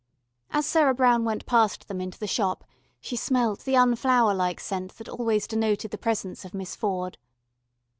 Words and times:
As 0.49 0.65
Sarah 0.65 0.95
Brown 0.95 1.25
went 1.25 1.45
past 1.45 1.87
them 1.87 2.01
into 2.01 2.17
the 2.17 2.25
Shop, 2.25 2.63
she 2.99 3.15
smelt 3.15 3.59
the 3.65 3.75
unflower 3.75 4.33
like 4.35 4.59
scent 4.59 4.93
that 4.97 5.07
always 5.07 5.45
denoted 5.45 5.91
the 5.91 5.97
presence 5.99 6.43
of 6.43 6.55
Miss 6.55 6.75
Ford. 6.75 7.19